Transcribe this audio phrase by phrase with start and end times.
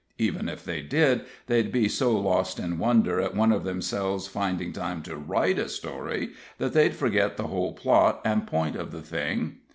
[0.17, 4.73] Even if they did, they'd be so lost in wonder at one of themselves finding
[4.73, 9.01] time to write a story, that they'd forget the whole plot and point of the
[9.03, 9.57] thing.